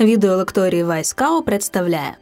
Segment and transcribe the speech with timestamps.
[0.00, 2.16] Відеолекторії Вайскау представляє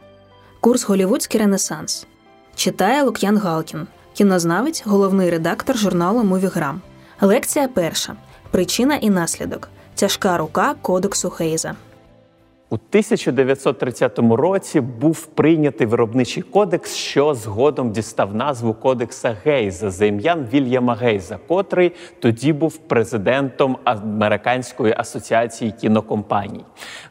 [0.59, 2.07] Курс Голівудський Ренесанс.
[2.55, 6.81] Читає Лук'ян Галкін, кінознавець, головний редактор журналу Мувіграм.
[7.21, 8.15] Лекція перша.
[8.51, 9.69] Причина і наслідок.
[9.95, 11.75] Тяжка рука Кодексу Хейза.
[12.69, 20.45] У 1930 році був прийнятий виробничий кодекс, що згодом дістав назву Кодекса Гейза за ім'ям
[20.53, 26.63] Вільяма Гейза, котрий тоді був президентом Американської асоціації кінокомпаній.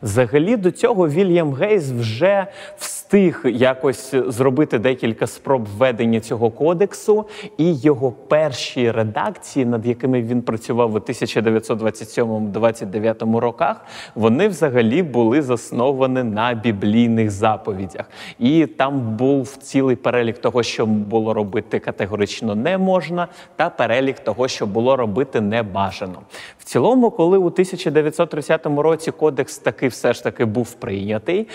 [0.02, 7.24] Взагалі до цього Вільям Гейз вже встиг якось зробити декілька спроб введення цього кодексу,
[7.58, 13.84] і його перші редакції, над якими він працював у 1927-29 роках,
[14.14, 21.34] вони взагалі були засноване на біблійних заповідях, і там був цілий перелік того, що було
[21.34, 26.18] робити категорично не можна, та перелік того, що було робити не бажано.
[26.58, 31.48] В цілому, коли у 1930 році кодекс таки все ж таки був прийнятий,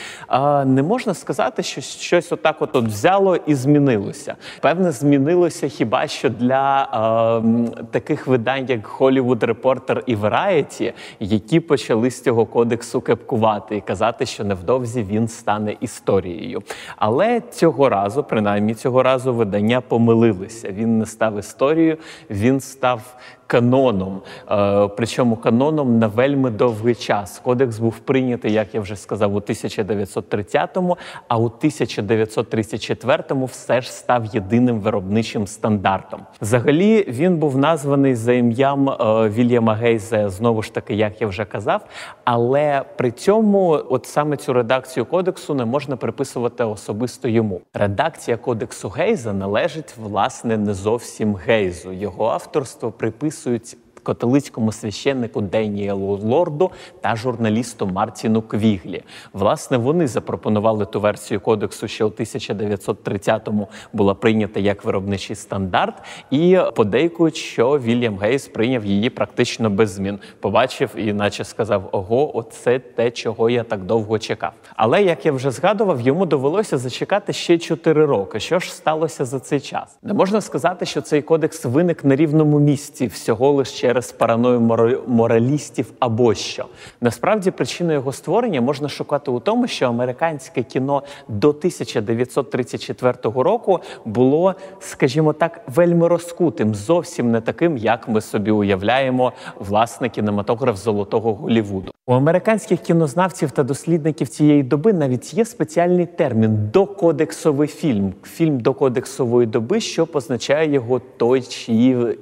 [0.65, 4.35] не можна сказати, що щось отак от взяло і змінилося.
[4.61, 12.11] Певне, змінилося хіба що для е, таких видань, як Hollywood Reporter і Variety, які почали
[12.11, 16.61] з цього кодексу кепкувати і казати, що невдовзі він стане історією.
[16.97, 20.71] Але цього разу, принаймні цього разу, видання помилилися.
[20.71, 21.97] Він не став історією,
[22.29, 23.01] він став
[23.49, 27.39] каноном, е, причому каноном на вельми довгий час.
[27.39, 30.97] Кодекс був прийнятий, як я вже сказав, у 1930-му,
[31.27, 36.21] а у 1934-му все ж став єдиним виробничим стандартом.
[36.41, 38.95] Взагалі він був названий за ім'ям е,
[39.29, 41.85] Вільяма Гейза, знову ж таки, як я вже казав.
[42.23, 47.61] Але при цьому, от саме цю редакцію кодексу не можна приписувати особисто йому.
[47.73, 51.91] Редакція кодексу Гейза належить власне не зовсім Гейзу.
[51.91, 56.71] Його авторство приписує приписують католицькому священнику Деніелу Лорду
[57.01, 59.03] та журналісту Мартіну Квіглі.
[59.33, 65.95] Власне, вони запропонували ту версію кодексу, що у 1930-му була прийнята як виробничий стандарт,
[66.31, 70.19] і подейкують, що Вільям Гейс прийняв її практично без змін.
[70.39, 74.51] Побачив і, наче сказав: Ого, оце те, чого я так довго чекав.
[74.75, 78.39] Але як я вже згадував, йому довелося зачекати ще 4 роки.
[78.39, 79.97] Що ж сталося за цей час?
[80.03, 84.61] Не можна сказати, що цей кодекс виник на рівному місці всього лише через параною
[85.07, 86.65] моралістів або що.
[87.01, 94.55] Насправді причиною його створення можна шукати у тому, що американське кіно до 1934 року було,
[94.79, 101.91] скажімо так, вельми розкутим, зовсім не таким, як ми собі уявляємо власне кінематограф золотого Голівуду.
[102.09, 108.13] У американських кінознавців та дослідників цієї доби навіть є спеціальний термін докодексовий фільм.
[108.23, 111.73] Фільм докодексової доби, що позначає його той чи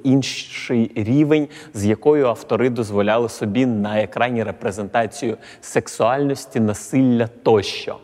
[0.04, 7.96] інший рівень, з якою автори дозволяли собі на екрані репрезентацію сексуальності, насилля тощо.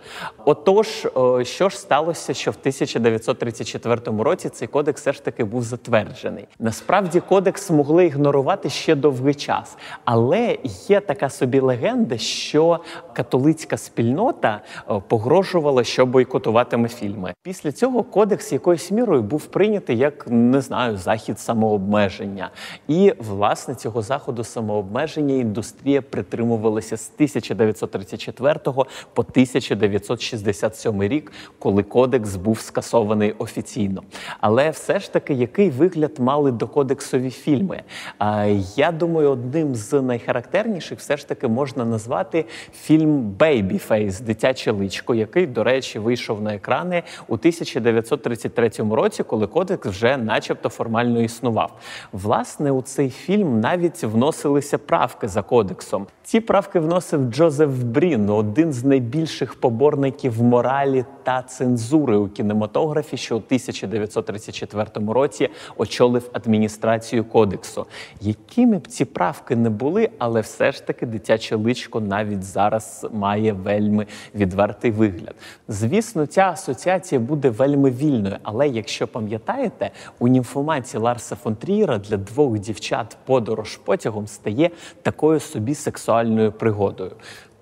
[0.44, 1.06] Отож,
[1.42, 6.46] що ж сталося, що в 1934 році цей кодекс все ж таки був затверджений.
[6.58, 12.80] Насправді, кодекс могли ігнорувати ще довгий час, але є така собі легенда, що
[13.12, 14.60] католицька спільнота
[14.90, 17.34] е, погрожувала, що бойкотуватиме фільми.
[17.42, 22.50] Після цього кодекс якоюсь мірою був прийнятий як не знаю захід самообмеження.
[22.88, 28.54] І власне цього заходу самообмеження індустрія притримувалася з 1934
[29.14, 34.02] по 1967 рік, коли кодекс був скасований офіційно.
[34.40, 37.82] Але все ж таки, який вигляд мали докодексові фільми?
[38.18, 38.44] А
[38.76, 42.44] Я думаю, одним з найхарактерніших все ж таки можна назвати
[42.82, 49.86] фільм «Babyface» дитяче личко, який, до речі, вийшов на екрани у 1933 році, коли кодекс
[49.88, 51.72] вже, начебто, формально існував.
[52.12, 56.06] Власне, у цей фільм навіть вносилися правки за кодексом.
[56.22, 63.36] Ці правки вносив Джозеф Брін, один з найбільших поборників моралі та цензури у кінематографі, що
[63.36, 67.86] у 1934 році очолив адміністрацію кодексу.
[68.20, 73.52] Якими б ці правки не були, але все ж таки дитяче личко навіть зараз має
[73.52, 75.34] вельми відвертий вигляд.
[75.68, 82.16] Звісно, ця асоціація буде вельми вільною, але якщо пам'ятаєте, у німфоманці Ларса фон Трієра для
[82.16, 84.70] двох дівчат подорож потягом стає
[85.02, 87.12] такою собі сексуальною пригодою.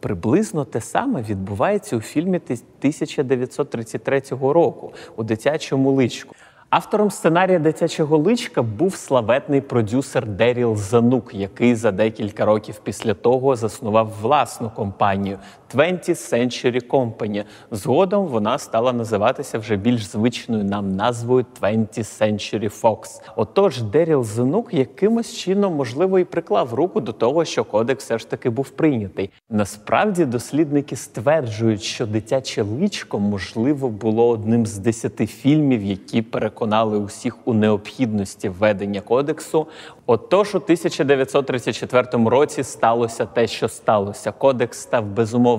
[0.00, 6.34] Приблизно те саме відбувається у фільмі 1933 року у дитячому личку.
[6.72, 13.56] Автором сценарія дитячого личка був славетний продюсер Деріл Занук, який за декілька років після того
[13.56, 15.38] заснував власну компанію
[15.74, 17.44] 20th Century Company.
[17.70, 23.22] Згодом вона стала називатися вже більш звичною нам назвою 20th Century Fox.
[23.36, 28.30] Отож, Деріл Занук якимось чином можливо і приклав руку до того, що кодекс все ж
[28.30, 29.30] таки був прийнятий.
[29.50, 37.36] Насправді дослідники стверджують, що дитяче личко можливо було одним з десяти фільмів, які переконали усіх
[37.44, 39.66] у необхідності введення кодексу.
[40.06, 44.32] Отож, у 1934 році сталося те, що сталося.
[44.32, 45.04] Кодекс став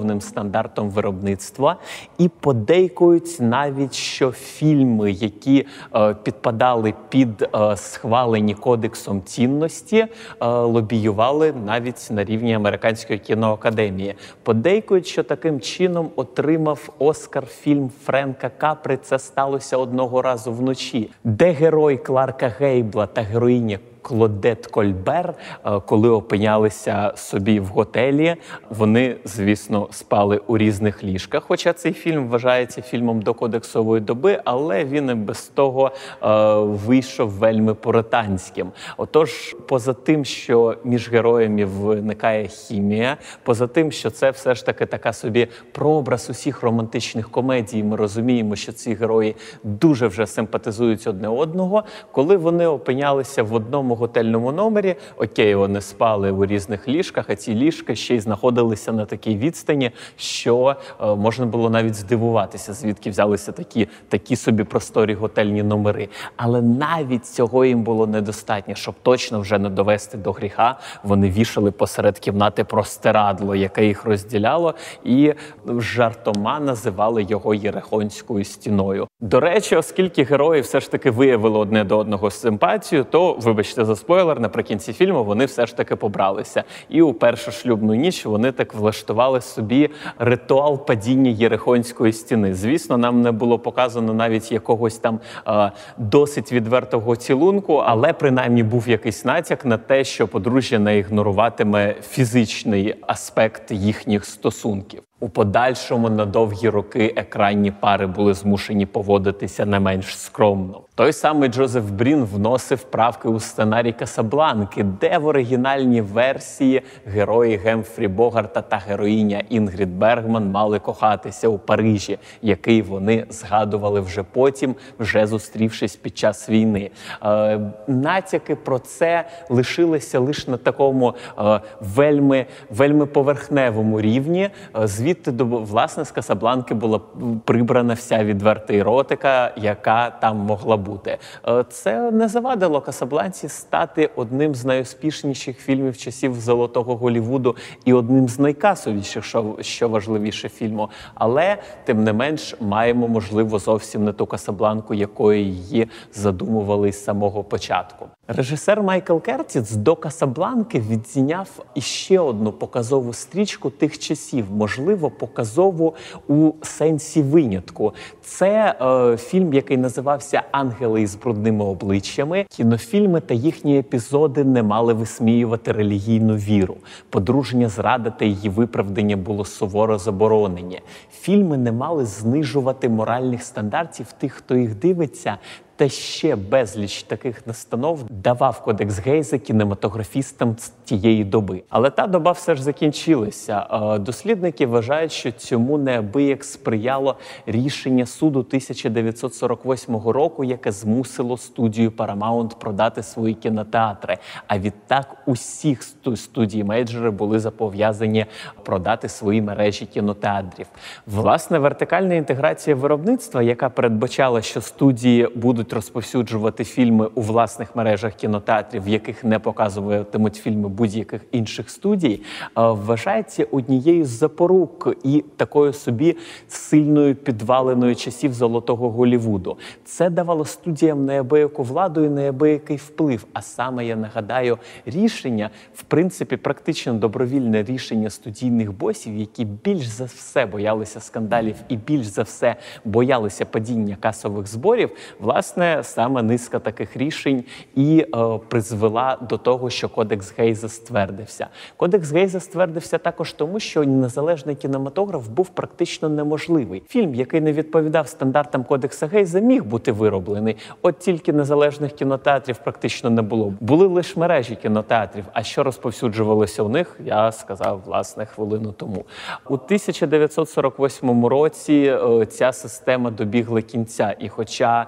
[0.03, 1.77] безумовним стандартом виробництва,
[2.17, 5.65] і подейкують навіть, що фільми, які
[5.95, 10.07] е, підпадали під е, схвалені кодексом цінності, е,
[10.47, 14.15] лобіювали навіть на рівні американської кіноакадемії.
[14.43, 18.97] Подейкують, що таким чином отримав Оскар фільм Френка Капри.
[18.97, 25.33] Це сталося одного разу вночі, де герой Кларка Гейбла та героїня Клодет Кольбер,
[25.65, 28.35] е, коли опинялися собі в готелі,
[28.69, 31.43] вони, звісно, спали у різних ліжках.
[31.47, 35.91] Хоча цей фільм вважається фільмом до кодексової доби, але він і без того
[36.23, 38.71] е, вийшов вельми поротанським.
[38.97, 44.85] Отож, поза тим, що між героями виникає хімія, поза тим, що це все ж таки
[44.85, 47.83] така собі прообраз усіх романтичних комедій.
[47.83, 53.92] Ми розуміємо, що ці герої дуже вже симпатизують одне одного, коли вони опинялися в одному
[53.95, 54.95] готельному номері.
[55.17, 59.91] Окей, вони спали у різних ліжках, а ці ліжка ще й знаходилися на такій відстані,
[60.17, 66.09] що е, можна було навіть здивуватися, звідки взялися такі, такі собі просторі готельні номери.
[66.35, 70.79] Але навіть цього їм було недостатньо, щоб точно вже не довести до гріха.
[71.03, 74.73] Вони вішали посеред кімнати простирадло, яке їх розділяло,
[75.03, 75.33] і
[75.67, 79.07] жартома називали його Єрехонською стіною.
[79.21, 83.95] До речі, оскільки герої все ж таки виявили одне до одного симпатію, то вибачте за
[83.95, 86.63] спойлер, наприкінці фільму вони все ж таки побралися.
[86.89, 89.89] І у першу шлюбну ніч вони так влаштували собі
[90.19, 92.53] ритуал падіння Єрихонської стіни.
[92.53, 98.89] Звісно, нам не було показано навіть якогось там е, досить відвертого цілунку, але принаймні був
[98.89, 105.03] якийсь натяк на те, що подружжя не ігноруватиме фізичний аспект їхніх стосунків.
[105.23, 110.81] У подальшому на довгі роки екранні пари були змушені поводитися не менш скромно.
[110.95, 118.07] Той самий Джозеф Брін вносив правки у сценарій Касабланки, де в оригінальній версії герої Гемфрі
[118.07, 125.27] Богарта та героїня Інгрід Бергман мали кохатися у Парижі, який вони згадували вже потім, вже
[125.27, 126.91] зустрівшись під час війни.
[127.23, 134.49] Е, натяки про це лишилися лише на такому е, вельми вельми поверхневому рівні.
[134.75, 136.99] Е, звідти до власне з Касабланки була
[137.45, 141.17] прибрана вся відверта еротика, яка там могла бути.
[141.47, 147.55] Е, це не завадило Касабланці стати одним з найуспішніших фільмів часів Золотого Голівуду
[147.85, 150.89] і одним з найкасовіших, що, що важливіше фільму.
[151.15, 157.43] Але тим не менш маємо можливо зовсім не ту Касабланку, якою її задумували з самого
[157.43, 158.07] початку.
[158.27, 165.95] Режисер Майкл Кертіц до Касабланки відзняв іще одну показову стрічку тих часів, можливо, показову
[166.27, 167.93] у сенсі винятку.
[168.21, 172.45] Це е, фільм, який називався Ангели із брудними обличчями.
[172.49, 176.77] Кінофільми та їхні епізоди не мали висміювати релігійну віру.
[177.09, 180.81] Подруження зрада та її виправдання було суворо заборонені.
[181.11, 185.37] Фільми не мали знижувати моральних стандартів тих, хто їх дивиться.
[185.83, 191.63] Та ще безліч таких настанов давав кодекс Гейза кінематографістам тієї доби.
[191.69, 193.65] Але та доба все ж закінчилася.
[194.01, 203.03] Дослідники вважають, що цьому неабияк сприяло рішення суду 1948 року, яке змусило студію Paramount продати
[203.03, 204.17] свої кінотеатри.
[204.47, 205.83] А відтак усіх
[206.15, 208.25] студій мейджори були запов'язані
[208.63, 210.67] продати свої мережі кінотеатрів.
[211.07, 218.83] Власне, вертикальна інтеграція виробництва, яка передбачала, що студії будуть розповсюджувати фільми у власних мережах кінотеатрів,
[218.83, 222.21] в яких не показуватимуть фільми будь-яких інших студій,
[222.55, 229.57] вважається однією з запорук і такою собі сильною підваленою часів золотого Голівуду.
[229.85, 233.25] Це давало студіям неабияку владу і неабиякий вплив.
[233.33, 240.05] А саме я нагадаю, рішення, в принципі, практично добровільне рішення студійних босів, які більш за
[240.05, 244.89] все боялися скандалів і більш за все боялися падіння касових зборів,
[245.19, 247.43] власне власне саме низка таких рішень
[247.75, 251.47] і е, призвела до того, що Кодекс Гейза ствердився.
[251.77, 256.83] Кодекс Гейза ствердився також тому, що незалежний кінематограф був практично неможливий.
[256.87, 260.57] Фільм, який не відповідав стандартам Кодекса Гейза, міг бути вироблений.
[260.81, 263.53] От тільки незалежних кінотеатрів практично не було.
[263.59, 265.25] Були лише мережі кінотеатрів.
[265.33, 269.05] А що розповсюджувалося у них, я сказав власне хвилину тому.
[269.49, 274.87] У 1948 році е, ця система добігла кінця, і, хоча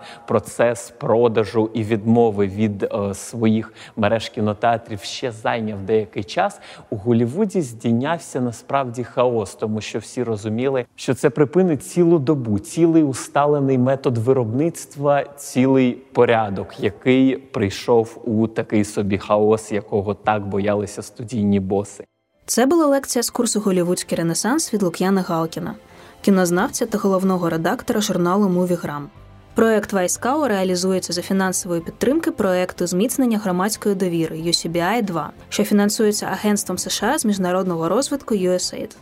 [0.56, 6.60] процес продажу і відмови від е, своїх мереж кінотеатрів ще зайняв деякий час,
[6.90, 13.04] у Голівуді здійнявся насправді хаос, тому що всі розуміли, що це припинить цілу добу, цілий
[13.04, 21.60] усталений метод виробництва, цілий порядок, який прийшов у такий собі хаос, якого так боялися студійні
[21.60, 22.06] боси.
[22.46, 25.76] Це була лекція з курсу Голівудський Ренесанс від Лук'яна Галкіна,
[26.22, 29.10] кінознавця та головного редактора журналу Мувіграм.
[29.56, 36.78] Проект Вайскау реалізується за фінансової підтримки проекту зміцнення громадської довіри UCBI 2 що фінансується Агентством
[36.78, 38.96] США з міжнародного розвитку USAID.